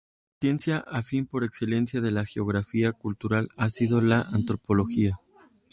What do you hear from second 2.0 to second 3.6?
de la geografía cultural